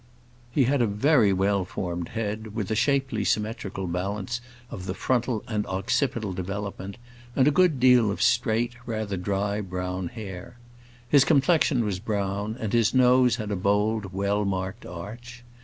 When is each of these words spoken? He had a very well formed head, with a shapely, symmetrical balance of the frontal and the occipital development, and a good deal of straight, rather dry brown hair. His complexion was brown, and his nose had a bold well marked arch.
He 0.51 0.63
had 0.63 0.81
a 0.81 0.87
very 0.87 1.31
well 1.31 1.63
formed 1.63 2.09
head, 2.09 2.55
with 2.55 2.71
a 2.71 2.75
shapely, 2.75 3.23
symmetrical 3.23 3.85
balance 3.85 4.41
of 4.71 4.87
the 4.87 4.95
frontal 4.95 5.43
and 5.47 5.63
the 5.63 5.69
occipital 5.69 6.33
development, 6.33 6.97
and 7.35 7.47
a 7.47 7.51
good 7.51 7.79
deal 7.79 8.09
of 8.09 8.19
straight, 8.19 8.73
rather 8.87 9.15
dry 9.15 9.61
brown 9.61 10.07
hair. 10.07 10.57
His 11.07 11.23
complexion 11.23 11.85
was 11.85 11.99
brown, 11.99 12.57
and 12.59 12.73
his 12.73 12.95
nose 12.95 13.35
had 13.35 13.51
a 13.51 13.55
bold 13.55 14.11
well 14.11 14.43
marked 14.43 14.87
arch. 14.87 15.43